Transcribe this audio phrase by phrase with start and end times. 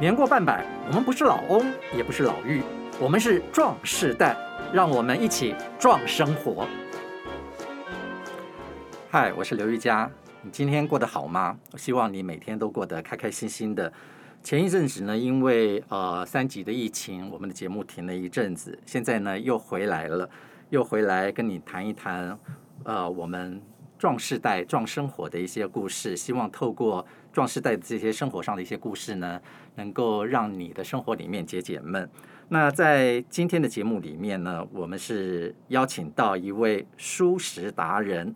[0.00, 1.62] 年过半百，我们不是老翁，
[1.94, 2.62] 也不是老妪，
[2.98, 4.34] 我们是壮世代，
[4.72, 6.66] 让我们一起壮生活。
[9.10, 10.10] 嗨，我是刘玉佳，
[10.40, 11.54] 你今天过得好吗？
[11.72, 13.92] 我希望你每天都过得开开心心的。
[14.42, 20.26] 前一阵子呢，因为呃三级的疫情，我们的节目停了一阵子，现在呢又回来了，
[20.70, 22.38] 又回来跟你谈一谈
[22.84, 23.60] 呃我们
[23.98, 27.06] 壮世代壮生活的一些故事，希望透过。
[27.32, 29.40] 壮世代的这些生活上的一些故事呢，
[29.76, 32.08] 能够让你的生活里面解解闷。
[32.48, 38.34] 那在今天的节目里面呢，我们是邀请到一位素食达人。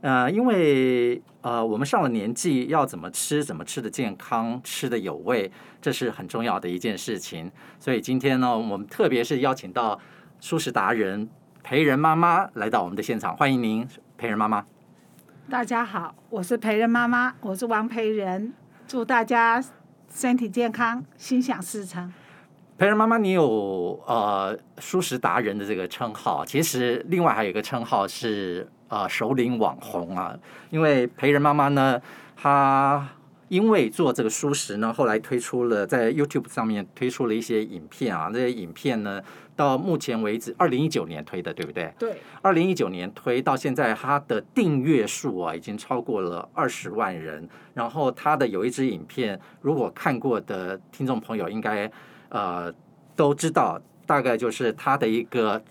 [0.00, 5.48] 呃，因为呃，我们上了年纪，要怎么吃，怎么吃的健康，吃的有味，
[5.80, 7.48] 这是很重要的一件事情。
[7.78, 9.96] 所以今天呢，我们特别是邀请到
[10.40, 11.28] 素食达人
[11.62, 13.86] 培仁妈妈来到我们的现场，欢迎您，
[14.18, 14.66] 培仁妈妈。
[15.50, 18.52] 大家好，我是培仁妈妈，我是王培仁，
[18.86, 19.62] 祝大家
[20.08, 22.12] 身体健康，心想事成。
[22.78, 30.34] 培仁妈妈，你有呃舒适达人的这个称号，其实另外还有一个称号是呃首领网红啊，
[30.70, 32.00] 因为培仁妈妈呢，
[32.36, 33.06] 她。
[33.52, 39.20] 因为做这个蔬食呢，后来推出了在 YouTube 上面推出了一些影片啊，这些影片呢，
[39.54, 41.92] 到目前为止，二零一九年推的，对不对？
[41.98, 42.16] 对。
[42.40, 47.46] 二零一九年推到现在，它的订阅数啊，已经超过了二十万人。
[47.74, 51.92] 然后它的有一支影片，如果看过的听众朋友应该
[52.30, 52.72] 呃
[53.14, 55.62] 都知道，大概就是它的一个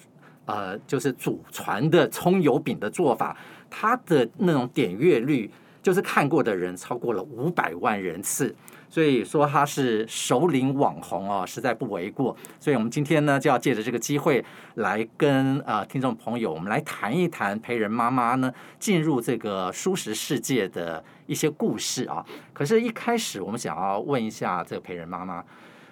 [0.45, 3.35] 呃就是祖传的葱油饼的做法，
[3.71, 5.49] 它的那种点阅率。
[5.81, 8.55] 就是看过的人超过了五百万人次，
[8.87, 12.35] 所以说他是首领网红哦，实在不为过。
[12.59, 14.43] 所以我们今天呢，就要借着这个机会
[14.75, 22.25] 来跟啊听众朋友，我们来谈一谈培仁妈妈呢进入这个舒适世界的一些故事啊。
[22.53, 25.43] 可是，一开始我们想要问一下这个培仁妈妈。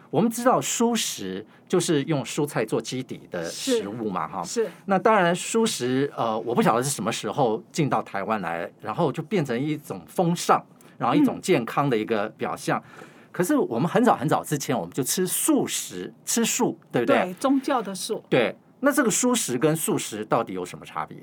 [0.10, 4.44] 我们知道蔬食就是用蔬菜做基底的食物嘛，哈。
[4.44, 4.70] 是。
[4.86, 10.64] 那当然，蔬食呃，我不晓得是什么时候进到台湾来，然后就变成一种风尚，
[10.98, 12.82] 然后一种健康的一个表象。
[13.00, 17.26] 嗯、可是我们很早很早之前，我们就吃素食，吃素，对不对？
[17.26, 18.24] 对，宗教的素。
[18.30, 18.56] 对。
[18.82, 21.18] 那这个蔬食跟素食到底有什么差别？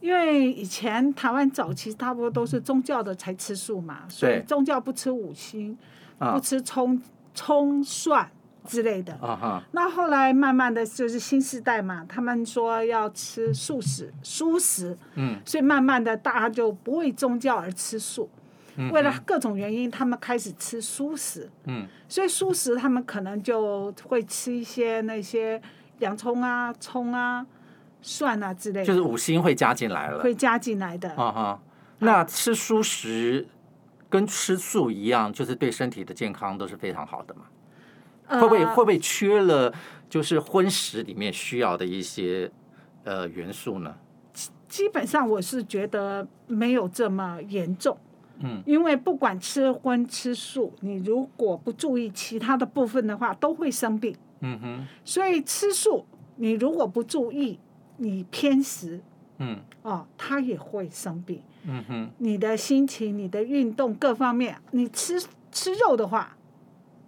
[0.00, 5.78] 因为以前台湾早期差不多都是宗教的才吃素嘛，所以宗教不吃五辛，
[6.18, 7.00] 不吃葱。
[7.34, 8.30] 葱蒜
[8.66, 9.12] 之类的。
[9.14, 9.62] 啊哈。
[9.72, 18.28] 那后来慢慢的就是新时代嘛，他们说要吃素食、蔬食，嗯，所以慢慢的大家就不为宗教而吃素，
[18.76, 25.60] 嗯、为了各种原因，他们开始吃蔬食，嗯，所以蔬食他们可能就会吃一些那些
[26.00, 27.46] 洋葱啊、葱啊、
[28.02, 32.04] 蒜啊之类的，就是五星会加进来了，会加进来的，啊哈、uh，huh.
[32.04, 33.46] 那吃蔬食。
[34.10, 37.44] 跟吃素一样，就是对身体的健康都是非常好的嘛。
[38.26, 39.72] 会不会会不会缺了，
[40.08, 42.50] 就是荤食里面需要的一些
[43.04, 43.94] 呃元素呢？
[44.68, 47.96] 基本上我是觉得没有这么严重。
[48.38, 54.16] 嗯，因为不管吃荤吃素，你如果不注意其他的部分的话，都会生病。
[54.40, 54.86] 嗯哼。
[55.04, 56.06] 所以吃素，
[56.36, 57.58] 你如果不注意，
[57.96, 59.00] 你偏食，
[59.38, 61.42] 嗯，哦，他也会生病。
[61.64, 65.22] 嗯哼，你的心情、你的运动各方面，你吃
[65.52, 66.36] 吃肉的话，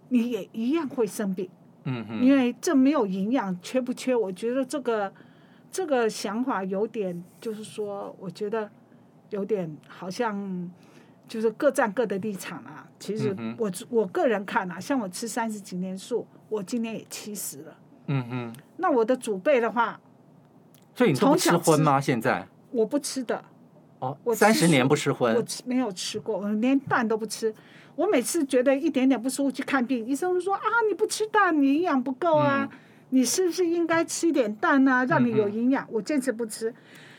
[0.09, 1.49] 你也一样会生病。
[1.85, 4.15] 嗯哼，因为这没有营养，缺不缺？
[4.15, 5.11] 我觉得这个
[5.71, 8.69] 这个想法有点，就是说，我觉得
[9.31, 10.71] 有点好像
[11.27, 12.87] 就是各站各的立场啊。
[12.99, 17.77] 其实我我个人看啊，像我吃三十几年素，我今年也七十了。
[18.05, 19.99] 嗯哼，那我的祖辈的话，
[20.93, 21.99] 所以你都不吃荤吗？
[21.99, 23.43] 现在我不吃的。
[24.23, 27.53] 我三十年不吃荤，我没有吃过，我连蛋都不吃。
[27.95, 35.87] 我每次觉得一点点不舒服去看病，医生说啊，你不吃蛋，你营养不够啊，嗯、你是不是应该吃一点蛋啊，让你有营养？
[35.91, 36.73] 我坚持不吃。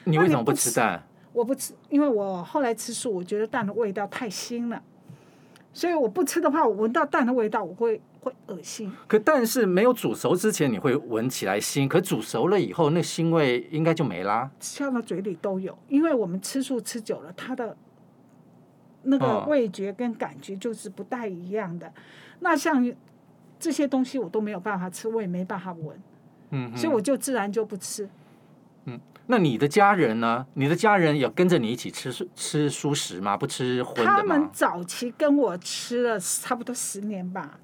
[0.04, 1.02] 你为什么不吃蛋？
[1.32, 4.82] 我不吃，因为我后来吃素，我觉得蛋的味道太腥了，
[5.72, 8.00] 所以我不吃的话，我闻到蛋的味道，我会。
[8.24, 11.86] 会恶心，可但是没有煮熟之前，你会闻起来腥。
[11.86, 14.50] 可煮熟了以后，那腥味应该就没啦。
[14.58, 17.76] 呛到嘴里都有，因为我们吃素吃久了，它的
[19.02, 21.86] 那个味觉跟感觉就是不太一样的。
[21.86, 21.92] 哦、
[22.40, 22.90] 那像
[23.60, 26.02] 这些东西我都没有办法吃，我也没办法闻，
[26.50, 28.08] 嗯，所以我就自然就不吃。
[28.86, 30.46] 嗯，那你的家人呢？
[30.54, 33.36] 你的家人有跟着你一起吃素吃素食吗？
[33.36, 34.16] 不吃荤的吗？
[34.18, 37.58] 他们早期跟我吃了差不多十年吧。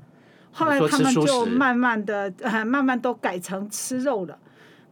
[0.52, 4.38] 后来他们就慢慢的，呃，慢慢都改成吃肉了。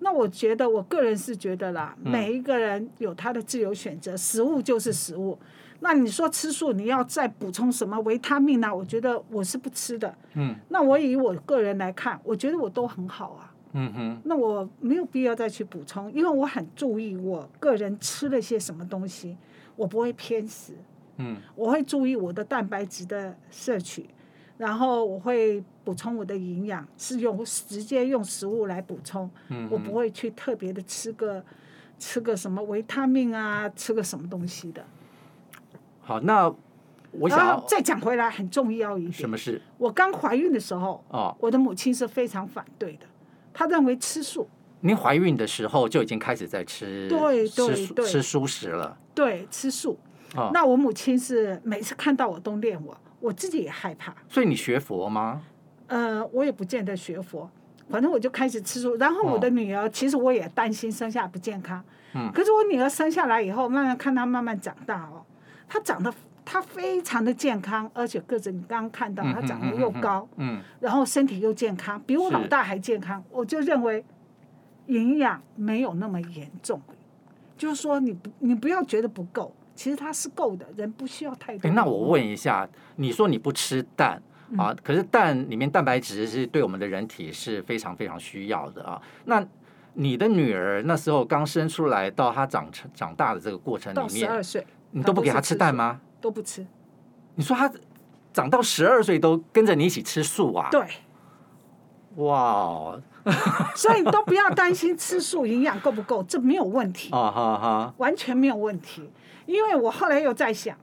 [0.00, 5.36] 那我觉得，我个人是觉得啦，每一个人有他的自由选择，食物就是食物。
[5.80, 8.74] 那你说吃素，你要再补充什么维他命呢？
[8.74, 10.12] 我觉得我是不吃的。
[10.34, 10.54] 嗯。
[10.68, 13.54] 那我以我个人来看，我觉得我都很好啊。
[13.72, 14.20] 嗯哼。
[14.24, 19.36] 那我没有必要再去补充，因为我很注意我个人吃了些什么东西，
[19.76, 20.74] 我不会偏食。
[21.16, 21.36] 嗯。
[21.54, 24.08] 我会注意我的蛋白质的摄取，
[24.58, 29.30] 然后我会补充我的营养，是用直接用食物来补充。
[29.48, 29.66] 嗯。
[29.70, 31.42] 我不会去特别的吃个
[31.98, 34.84] 吃个什么维他命啊，吃个什么东西的。
[36.00, 36.52] 好，那
[37.12, 39.12] 我想要再讲回来，很重要一点。
[39.12, 39.62] 什么事？
[39.78, 43.06] 我刚怀孕的时候，哦，我的母亲是非常反对的，
[43.54, 44.48] 她认为吃素。
[44.80, 48.96] 您怀孕的时候就已经开始在吃，对对对，吃素食了。
[49.14, 49.98] 对，吃素。
[50.36, 54.14] 哦，那我母亲是每次看到我都念我，我自己也害怕。
[54.28, 55.42] 所以你学佛吗？
[55.86, 57.50] 呃，我也不见得学佛，
[57.88, 58.94] 反正我就开始吃素。
[58.96, 61.82] 然后我的女儿，哦，其实我也担心生下不健康。
[62.14, 62.30] 嗯。
[62.32, 65.24] 可是我女儿生下来以后，慢慢看她慢慢长大哦。
[65.68, 66.12] 她长得
[66.44, 73.22] 她非常的健康，而且个子你刚刚看到她长得又高，嗯，然后身体又健康，比我老大还健康。
[73.30, 74.04] 我就认为
[74.86, 76.80] 营养没有那么严重，
[77.56, 81.70] 就是说你不你不要觉得不够，其实它是够的，人不需要太多。
[81.70, 84.20] 那我问一下，你说你不吃蛋
[84.56, 84.74] 啊？
[84.82, 89.00] 可是蛋里面蛋白质是对我们的人体是非常非常需要的啊。
[89.26, 89.46] 那
[89.94, 94.66] 你的女儿那时候刚生出来到她长成长大的这个过程里面，到十二岁。
[94.90, 96.00] 你都不给她吃蛋吗？
[96.20, 96.66] 都不吃。
[97.36, 97.70] 你说她
[98.32, 100.68] 长到十二岁都跟着你一起吃素啊？
[100.72, 100.82] 对。
[102.16, 102.98] 哇！
[103.76, 107.10] 所以你都不要担心吃素营养够不够，这没有问题。
[107.14, 107.94] 啊哈哈！
[107.98, 109.08] 完全没有问题，
[109.48, 110.76] 因为我后来又在想，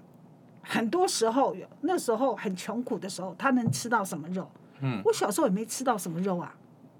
[0.63, 4.49] 很多时候那时候很穷苦的时候，他能吃到什么肉？
[4.81, 5.01] 嗯。
[5.05, 6.55] 我小时候也没吃到什么肉啊。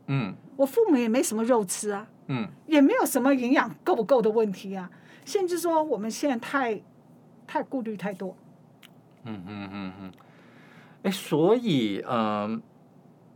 [0.07, 0.33] 嗯。
[0.55, 2.07] 我父母也没什么肉吃啊。
[2.27, 2.47] 嗯。
[2.67, 4.89] 也没有什么营养够不够的问题啊。
[5.25, 6.81] 甚至说我们现在太。
[7.47, 8.35] 太顾虑太多，
[9.23, 10.11] 嗯嗯嗯嗯，
[11.03, 12.61] 哎，所以嗯、呃，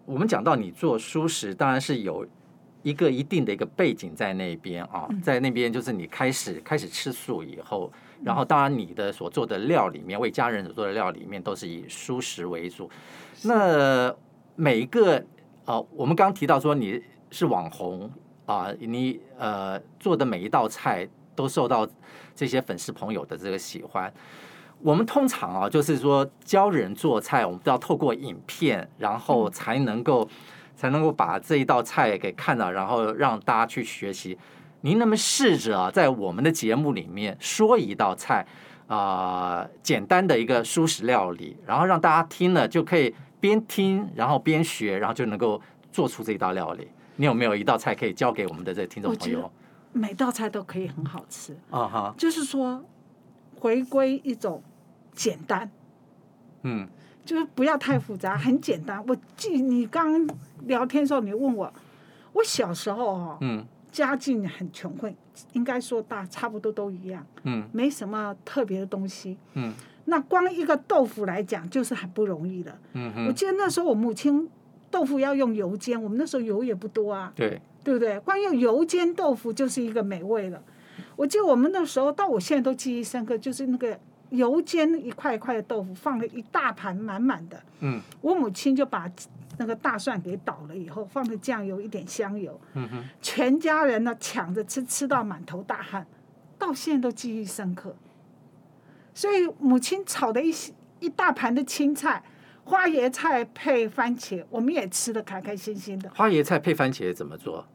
[0.05, 2.25] 我们讲到你做蔬食，当然是有
[2.81, 7.93] 一个一定的一个背景在那边啊，在那边就是你开始开始吃素以后，
[8.23, 12.89] 然后当然你的所做的料里面，为家人所做的料里面都是以蔬食为主。
[13.43, 14.13] 那
[14.55, 15.17] 每一个
[15.65, 17.01] 啊、呃，我们刚刚提到说你
[17.31, 18.09] 是网红
[18.45, 21.87] 啊，你呃做的每一道菜都受到。
[22.35, 24.09] 这些粉丝朋友的这个喜欢，
[24.81, 30.25] 我们通常啊，就是说教人做菜，我们都要透过影片，然后才能够
[30.73, 34.37] 才能够把这一道菜给看到，然后让大家去学习。
[34.81, 38.45] 您能不能试着啊，在我们的节目里面说一道菜
[38.87, 45.61] 啊，呃，简单的一个蔬食料理，然后让大家听了就可以边听，然后边学，然后就能够
[45.91, 46.87] 做出这一道料理。
[47.17, 49.51] 你有没有一道菜可以教给我们的这个听众朋友？
[49.91, 52.15] 每道菜都可以很好吃，uh huh.
[52.15, 52.85] 就是说
[53.59, 54.63] 回归一种
[55.11, 55.69] 简单，
[56.61, 56.87] 嗯，
[57.25, 59.03] 就是不要太复杂，很简单。
[59.07, 60.25] 我记你刚
[60.67, 61.73] 聊天的时候，你问我，
[62.33, 65.13] 我小时候哈，嗯，家境很穷困，
[65.53, 69.73] 应该说大差不多都一样，嗯，没什么特别的东西，嗯，
[70.05, 74.49] 那光一个豆腐来讲就是很不容易的，嗯，我记得那时候我母亲
[74.91, 77.61] 豆腐要用油煎，我们那时候油也不多啊，对。
[77.81, 78.19] 对不对？
[78.19, 80.61] 光用油煎豆腐就是一个美味了。
[81.15, 83.97] 我记得我们那时候，到我现在都记忆深刻，就是那个
[84.31, 87.59] 油煎一块一块的豆腐，放了一大盘满满的。
[87.79, 88.01] 嗯。
[88.19, 89.09] 我母亲就把
[89.59, 92.59] 那个大蒜给倒了以后，放了酱油，一点香油。
[92.73, 93.03] 嗯哼。
[93.21, 96.07] 全家人呢抢着吃，吃到满头大汗，
[96.57, 97.95] 到现在都记忆深刻。
[99.13, 100.51] 所以母亲炒的一
[100.99, 102.23] 一大盘的青菜。
[102.65, 106.07] 花椰菜配番茄，我们也吃的开开心心的。
[106.11, 107.65] 花椰菜配番茄怎么做？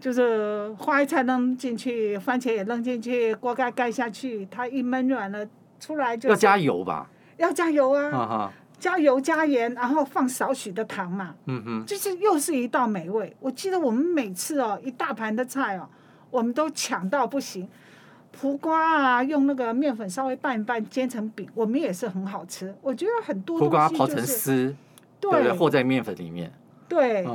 [0.00, 5.46] 就是花椰菜扔进去，番茄也扔进去，锅盖盖下去，它一焖软了
[5.78, 6.30] 出来就。
[6.30, 7.10] 要加油吧？
[7.36, 8.08] 要加油啊！
[8.10, 11.34] 啊哈加油加盐，然后放少许的糖嘛。
[11.46, 11.86] 嗯哼。
[11.86, 13.34] 就是又是一道美味。
[13.40, 15.88] 我记得我们每次哦，一大盘的菜哦，
[16.30, 17.68] 我们都抢到不行。
[18.40, 22.72] 苦瓜啊，用那个面粉稍微拌一拌，煎成饼，我们也是很好吃。
[22.80, 24.72] 我觉得很多苦瓜刨成丝，
[25.18, 25.52] 对不对？
[25.52, 26.52] 和在面粉里面。
[26.88, 27.26] 对。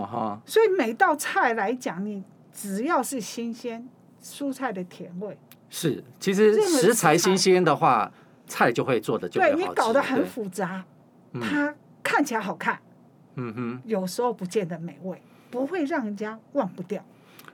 [0.45, 2.23] 所以每道菜来讲，你
[2.53, 3.85] 只要是新鲜
[4.23, 5.37] 蔬菜的甜味。
[5.69, 8.09] 是，其实食材新鲜的话，
[8.47, 9.41] 菜就会做的就。
[9.41, 10.85] 对，你搞得很复杂，
[11.41, 12.79] 它看起来好看。
[13.35, 13.81] 嗯哼。
[13.85, 17.03] 有时候不见得美味，不会让人家忘不掉。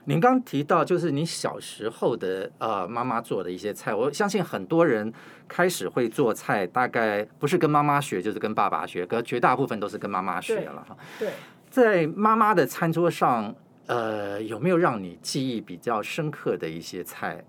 [0.05, 5.13] 您刚提到就是你小时候的呃妈妈做的一些菜，我相信很多人
[5.48, 10.98] 开始会做菜，大概不是跟妈妈学，就是跟爸爸学，可绝大部分都是跟妈妈学了哈。
[11.19, 11.33] 对，
[11.69, 13.53] 在妈妈的餐桌上，
[13.86, 17.43] 呃，有没有让你记忆比较深刻的一些菜，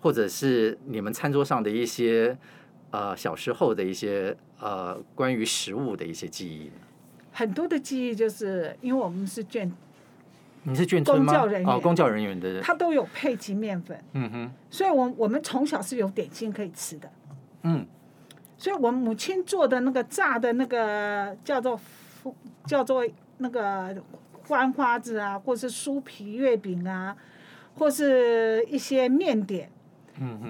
[0.00, 2.38] 或者是你们餐桌上的一些
[2.96, 6.70] 呃小时候的一些呃关于食物的一些记忆？
[7.30, 9.70] 很多的记忆就是因为我们是眷，
[10.62, 11.26] 你是眷村吗？
[11.26, 14.02] 公教人员哦，公教人员的，他都有配给面粉。
[14.14, 17.10] 嗯哼，所以我我们从小是有点心可以吃的。
[17.64, 17.86] 嗯，
[18.56, 21.78] 所以我母亲做的那个炸的那个叫做
[22.64, 23.94] 叫做那个
[24.44, 27.14] 欢花子啊，或是酥皮月饼啊。
[27.78, 29.70] 或是一些面点，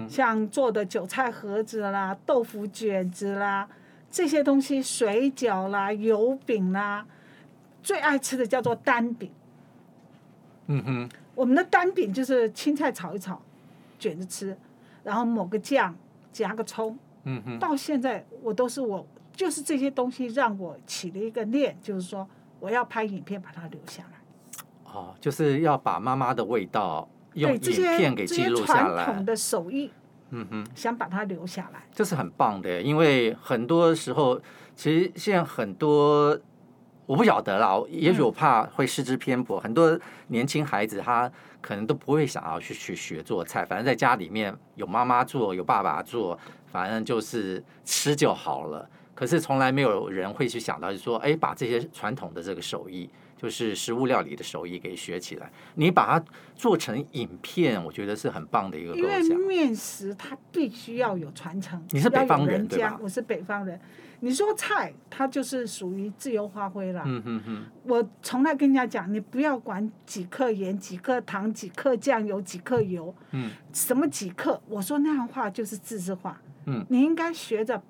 [0.09, 3.69] 像做的韭菜盒子啦、豆腐卷子啦，
[4.11, 7.07] 这些东西，水饺啦、油饼啦，
[7.83, 9.31] 最爱吃的叫做单饼。
[10.67, 13.41] 嗯哼，我们的单饼就是青菜炒一炒，
[13.99, 14.57] 卷着吃，
[15.03, 15.95] 然后抹个酱，
[16.33, 16.99] 夹个葱。
[17.25, 22.29] 嗯哼，到现在我都是我，就是这些东西让我起了一个念，就是说
[22.61, 24.93] 我要拍影片把它留下来。
[24.93, 27.09] 哦，就是要把妈妈的味道。
[27.37, 29.91] 用影片给记录下来，传统的手艺，
[30.31, 32.81] 嗯哼，想把它留下来，这是很棒的。
[32.81, 34.41] 因为很多时候，
[34.75, 36.39] 其实现在很多
[37.05, 39.61] 我不晓得啦，也许我怕会失之偏颇。
[39.61, 48.89] 嗯、很多年轻孩子他可能都不会想要去去学做菜，反正在家里面有妈妈做，有爸爸做，反正就是吃就好了。
[49.15, 53.09] 可是从来没有人会去想到，就是说，哎，把这些传统的这个手艺。
[53.37, 56.25] 就是食物料理的手艺给学起来，你把它
[56.55, 59.23] 做成影片，我觉得是很棒的一个构想。
[59.25, 61.85] 因为面食它必须要有传承。
[61.91, 62.99] 你是北方人对吧？
[63.03, 63.79] 我是北方人。
[64.21, 67.03] 你说菜，它就是属于自由发挥了。
[67.05, 67.65] 嗯哼哼。
[67.85, 73.15] 我从来跟人家讲，你不要管几克盐、几克糖、几克酱油、几克油。
[73.33, 73.51] 嗯。
[73.75, 74.59] 什么几克？
[74.69, 76.41] 我说那样话就是自制化。
[76.65, 76.85] 嗯。
[76.89, 77.83] 你应该学着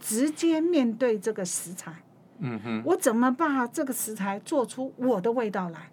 [0.00, 1.94] 直接面对这个食材。
[2.40, 5.90] 嗯哼，我怎么把这个食材做出我的味道来？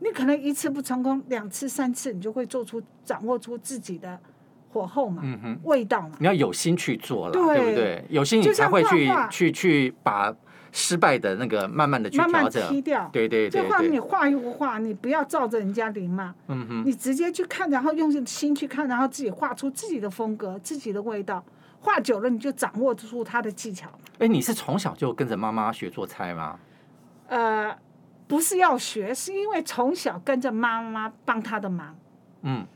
[0.00, 4.18] 你可能一次不成功，两次、三次，你就会做出、掌握出自己的
[4.70, 6.16] 火候嘛，嗯哼，味道嘛。
[6.18, 8.04] 你要有心去做了，对，对不对？
[8.08, 10.34] 有心你才会去去去把
[10.72, 13.08] 失败的那个慢慢的去调整，慢慢踢掉。
[13.12, 21.44] 对对对，对，就画你画一幅画，你不要照着人家临嘛，嗯哼，你直接去看，然后用心去看，然后自己画出自己的风格、自己的味道。
[21.78, 23.88] 画久了，你就掌握住它的技巧。
[24.18, 26.58] 哎，你是从小就跟着妈妈学做菜吗？
[27.28, 27.76] 呃，
[28.28, 31.96] 不是要学，是因为从小跟着妈妈帮她的忙。
[32.42, 32.66] 嗯，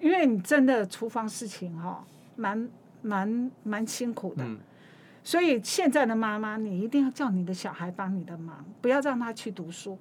[0.00, 2.04] 因为你真的厨房事情哈、哦，
[2.36, 2.68] 蛮
[3.00, 4.44] 蛮蛮辛苦的。
[4.44, 4.58] 嗯。
[5.24, 9.98] 所以现在的妈妈，你一定要叫你的小孩帮你的忙，不要让他去读书。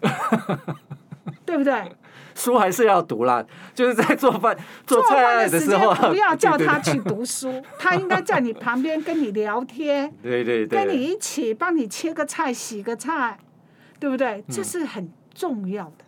[1.44, 1.96] 对不对？
[2.40, 3.44] 书还是要读啦，
[3.74, 4.56] 就是在做饭
[4.86, 13.38] 做菜的时候， 不要叫他去读书，他应该在你旁边跟你聊天，对对对，跟你一起帮你切个菜、洗个菜，
[13.98, 14.42] 对不对？
[14.48, 16.04] 这是很重要的，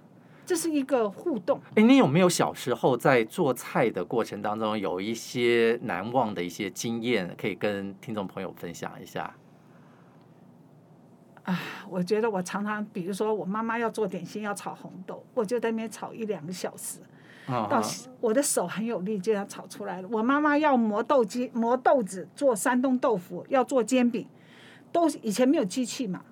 [0.47, 1.61] 这是一个互动。
[1.75, 9.33] 哎，你有没有小时候在做菜的过程当中有一些难忘的一些经验，可以跟听众朋友分享一下？
[11.45, 11.59] 啊，
[11.91, 16.99] 我觉得我常常，比如说我妈妈要做点心，要炒红豆，我就在那边炒一两个小时，
[17.47, 17.83] 到
[18.21, 20.09] 我的手很有力，就要炒出来了。
[20.13, 24.25] 我妈妈要磨豆机、磨豆子做山东豆腐，要做煎饼，
[24.93, 26.23] 都以前没有机器嘛，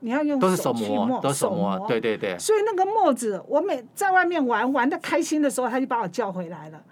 [0.00, 2.38] 你要用手去磨，都手磨，对对对。
[2.38, 6.82] 所以那个磨子，我每在外面玩玩的开心的时候，他就把我叫回来了，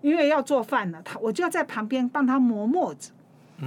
[0.00, 3.10] 因为要做饭了，他我就要在旁边帮他磨磨子。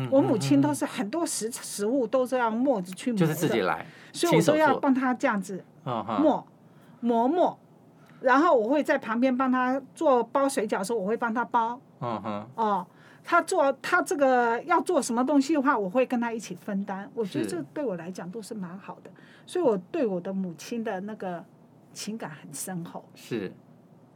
[0.09, 6.47] 我母亲都是很多食食物都是要磨子去磨的，就是自己来，所以我都要帮她这样子磨
[7.01, 7.59] 磨磨，
[8.21, 11.79] 然后我会在旁边帮她做包水饺的时候，我会帮她包。
[11.99, 12.47] 嗯哼。
[12.55, 12.87] 哦，
[13.23, 17.09] 他做他这个要做什么东西的话，我会跟他一起分担。
[17.13, 19.11] 我觉得这对我来讲都是蛮好的，
[19.45, 21.43] 所以我对我的母亲的那个
[21.93, 23.03] 情感很深厚。
[23.13, 23.51] 是，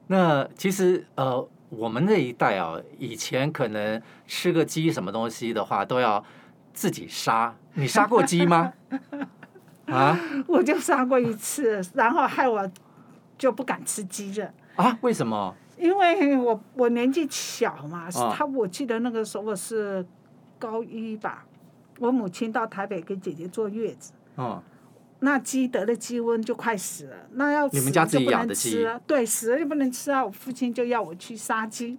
[0.08, 1.48] 那其实呃。
[1.70, 6.24] 我们那一代啊，以前可能吃个鸡什么东西的话，都要
[6.74, 7.56] 自己杀。
[7.74, 8.72] 你杀过鸡吗？
[9.88, 10.18] 啊？
[10.48, 12.70] 我就杀过一次，然后害我
[13.38, 14.54] 就不敢吃鸡了。
[14.76, 14.98] 啊？
[15.02, 15.54] 为什么？
[15.78, 20.06] 因为我我年纪小嘛，他我记得那个时候我是
[20.58, 21.46] 高一吧，
[22.00, 24.14] 我母亲到台北给姐姐坐月子。
[24.36, 24.64] 哦。
[25.26, 30.24] 那鸡得了鸡瘟就快死了，那要死就不能吃啊，对，死了就不能吃啊。
[30.24, 31.98] 我父亲就要我去杀鸡，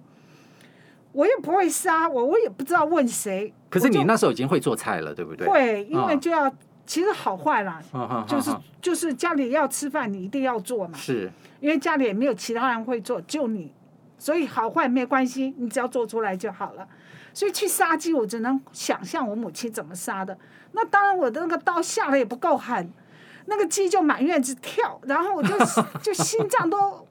[1.10, 3.52] 我也不会杀，我我也不知道问谁。
[3.68, 5.44] 可是你那时候已经会做菜了，对不对？
[5.48, 6.48] 会，因为就要
[6.86, 7.82] 其实好坏啦，
[8.28, 10.96] 就是就是家里要吃饭，你一定要做嘛。
[10.96, 11.28] 是，
[11.58, 13.72] 因为家里也没有其他人会做，就你，
[14.18, 16.86] 所以好坏没关系，你只要做出来就好了。
[17.34, 20.38] 所以去杀鸡，我只能想象我母亲怎么杀的。
[20.72, 22.92] 那当然，我的那个刀下的也不够狠。
[23.46, 25.56] 那个鸡就满院子跳，然后我就
[26.02, 27.06] 就心脏都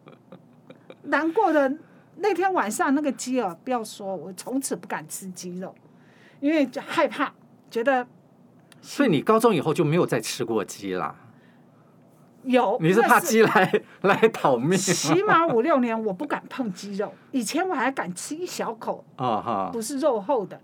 [1.03, 1.71] 难过的。
[2.17, 5.75] 那天晚上那个鸡啊，不要说，我从此不敢吃鸡肉，
[6.39, 7.33] 因为就害怕，
[7.69, 8.07] 觉得。
[8.81, 11.15] 所以你高中以后就没有再吃过鸡啦？
[12.43, 14.77] 有，你是怕鸡来是 来讨命？
[14.77, 20.61] 起码五六年我不敢碰鸡肉，以前我还敢吃一小口，啊哈，不是肉厚的。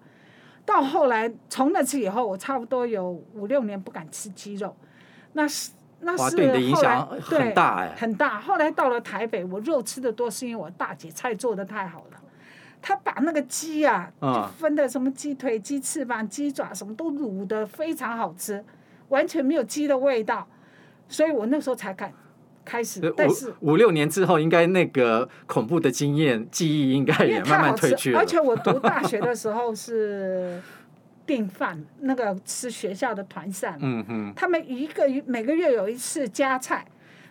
[0.64, 4.78] 到后来从那次以后，我差不多有五六年不敢吃鸡肉，
[5.34, 5.72] 那是
[6.02, 8.40] 那是后来对你的影响很大哎，很大。
[8.40, 12.18] 后来到了台北，我肉吃的多，是因为我大姐菜做的太好了。
[12.84, 18.66] 他把那个鸡啊，就分的什么鸡腿、鸡翅膀、鸡爪，什么都卤的非常好吃，
[19.10, 20.48] 完全没有鸡的味道，
[21.08, 22.12] 所以我那时候才敢
[22.66, 23.14] 开始。
[23.16, 28.18] 但是五六年之后，应该那个恐怖的经验记忆应该也慢慢褪去了。
[28.22, 30.60] 而且我读大学的时候是
[31.32, 36.86] 订饭，那个吃学校的团膳，嗯嗯，他们一个月每个月有一次加菜。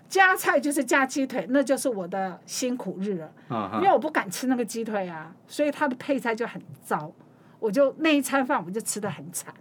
[0.09, 3.31] 加菜就是加鸡腿，那就是我的辛苦日了。
[3.49, 3.77] Uh huh.
[3.77, 7.13] 因为我不敢吃那个鸡腿啊，所以它的配菜就很糟。
[7.61, 9.55] 我就那一餐饭我就吃的很惨。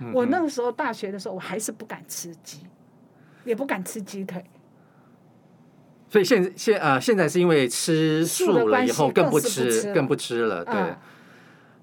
[0.00, 0.12] Uh.
[0.12, 2.66] 我那个时候大学的时候，我还是不敢吃鸡，
[3.44, 4.44] 也不敢吃鸡腿。
[6.10, 10.74] 所以现现呃现在是因为吃素了以后更不吃，更不吃，了，对。
[10.74, 10.94] Uh.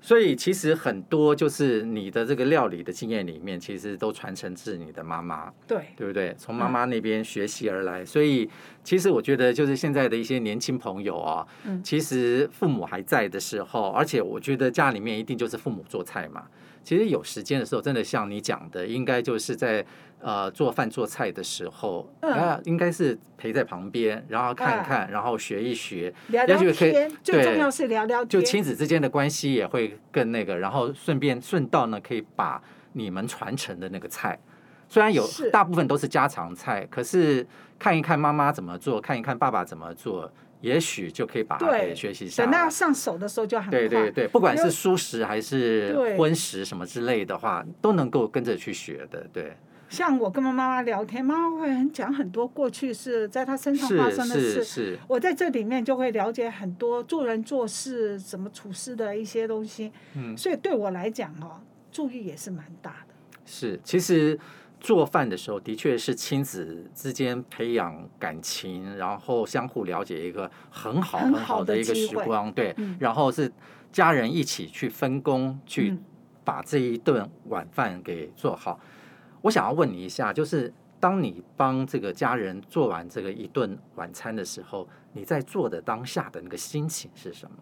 [0.02, 6.36] 所以其实很多就是你的这个料理的经验里面，其实都传承自你的妈妈，对，对不对？
[6.40, 8.04] 从妈妈那边学习而来。
[8.04, 8.50] 所以
[8.84, 11.46] 其实我觉得，就是现在的一些年轻朋友啊，
[11.84, 16.44] 其实父母还在的时候，而且我觉得家里面一定就是父母做菜嘛。
[16.84, 19.86] 其实有时间的时候，真的像你讲的，应该就是在
[20.20, 32.60] 呃做饭做菜的时候，啊，应该是陪在旁边，然后看一看，然后学一学，聊聊天，最重要是聊聊天，就亲子之间的关系也会更那个，然后顺便顺道呢，可以把
[32.94, 34.40] 你们传承的那个菜，
[34.92, 37.48] 虽然有大部分都是家常菜，可是
[37.80, 40.30] 看一看妈妈怎么做，看一看爸爸怎么做。
[40.60, 42.52] 也许就可以把它给学习下来。
[42.52, 43.80] 等到上手的时候就很快。
[43.80, 49.26] 对对对，不管是素食还是荤食什么之类的话，都能够跟着去学的。
[49.32, 49.56] 对。
[49.90, 54.64] 像我跟妈妈聊天，妈妈会很讲很多过去是在她身上发生的事。
[54.64, 55.00] 是。
[55.08, 59.92] 我在这里面就会了解很多做人做事怎么处事的一些东西。
[60.16, 60.38] 嗯。
[60.38, 61.60] 所以对我来讲哦，
[61.92, 63.14] 注意也是蛮大的。
[63.46, 64.38] 是，其实。
[64.82, 72.74] 做饭的时候，的确是亲子之间培养感情，然后相互了解一个很好很好的一个时光，对。
[72.78, 73.50] 嗯、然后是
[73.92, 75.96] 家人一起去分工，去
[76.44, 78.80] 把这一顿晚饭给做好。
[78.82, 78.88] 嗯、
[79.44, 87.58] 我想要问你一下，就是当你帮这个家人做完这个一顿晚餐的时候，你在做的当下的那个心情是什么？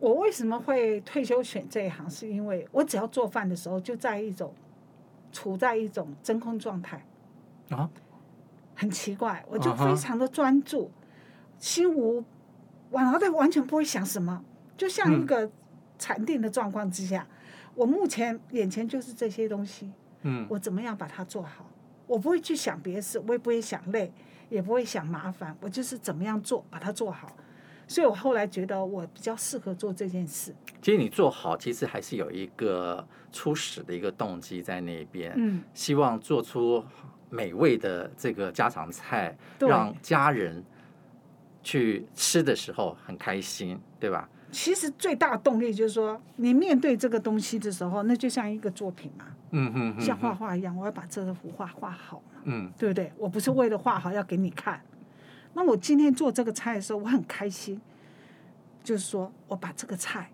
[0.00, 2.08] 我为什么会退休选这一行？
[2.08, 4.54] 是因为我只要做饭的时候，就在一种。
[5.32, 7.04] 处在一种真空状态，
[7.70, 7.90] 啊，
[8.74, 12.22] 很奇怪，我就非常的专注，啊、心无，
[12.90, 14.44] 然后袋完全不会想什么，
[14.76, 15.50] 就像一个
[15.98, 19.90] 禅定的状况之下，嗯、我目前眼前就是这些东西，
[20.22, 21.66] 嗯，我怎么样把它做好？
[22.06, 24.12] 我不会去想别的事，我也不会想累，
[24.50, 27.34] 也不会想麻烦，我就是怎么样做，把它做好。
[27.86, 30.54] 所以我后来觉得我比较适合做这件事。
[30.80, 36.84] 其实你做好，其实还是有一个初始的一个动机在那边，嗯，希望做出
[37.30, 40.64] 美味的这个家常菜，对让家人
[41.62, 44.28] 去吃的时候很开心，对吧？
[44.50, 53.12] 其实最大的动力就是说，你面对这个东西的时候，那就像一个作品嘛，嗯嗯，像画画一样，我要把这幅画画好，嗯，对不对？
[53.16, 54.82] 我不是为了画好要给你看。
[55.54, 57.80] 那我今天做这个菜的时候，我很开心，
[58.82, 60.30] 就是说我把这个菜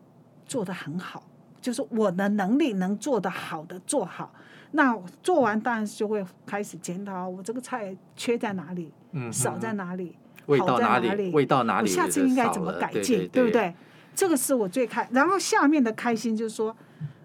[0.46, 1.22] 做得很好，
[1.60, 4.32] 就是我的能力能做得好的做好。
[4.72, 10.14] 那做完当然就会开始检讨我这个菜缺在哪里，嗯、少在哪里，
[10.46, 13.74] 味道哪里，味道哪里，我下次应该怎么改进，对，对，对，对不对？
[14.14, 15.08] 这个是我最开。
[15.10, 16.76] 然后下面的开心就是说，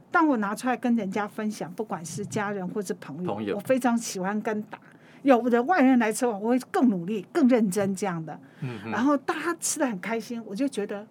[0.09, 4.79] 当我拿出来跟人家分享，不管是家人或是朋友，朋友我非常喜欢跟打。
[5.23, 8.39] 有的外人来吃，我我会更努力、更认真这样的。
[8.61, 8.91] 嗯哼。
[8.91, 11.05] 然后大家吃的很开心，我就觉得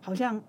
[0.00, 0.42] 好像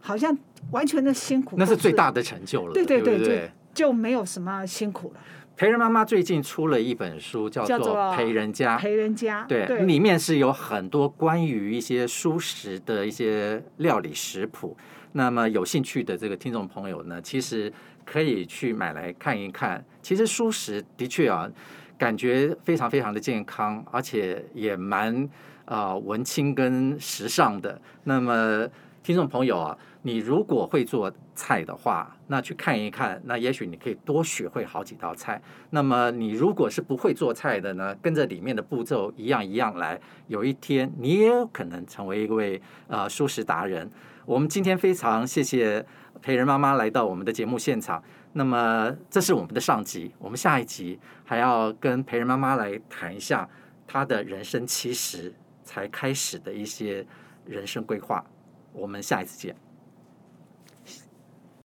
[0.00, 0.36] 好像
[0.70, 1.56] 完全的辛苦。
[1.56, 2.74] 那是最大的成就了。
[2.74, 5.20] 对对对，就就没有什么辛苦了。
[5.56, 8.76] 陪人妈妈最近出了一本书，叫做《陪人家》。
[8.80, 9.44] 陪人家。
[9.48, 14.76] 对，对里面是有很多关于一些蔬食的一些料理食谱。
[15.12, 17.72] 那么有兴趣的这个听众朋友呢，其实
[18.04, 19.84] 可以去买来看一看。
[20.02, 21.48] 其实蔬食的确啊。
[22.04, 25.26] 感觉非常非常的健康，而且也蛮
[25.64, 27.80] 啊、文青跟时尚的。
[28.02, 28.68] 那么
[29.02, 35.40] 听众朋友啊，你如果会做菜的话，那去看一看，那也许你可以多学会好几道菜。
[35.70, 43.90] 那么你如果是不会做菜的呢，跟着里面的步骤一样一样来，有一天你也有可能成为一位呃蔬食达人。
[44.26, 45.86] 我们今天非常谢谢。
[46.22, 48.02] 培仁妈妈来到我们的节目现场。
[48.36, 53.48] 那么这是我们的上集，我们下一集还要跟培仁妈妈来谈一下
[53.86, 57.06] 她的人生七十才开始的一些
[57.46, 58.24] 人生规划。
[58.72, 59.63] 我们下一次见。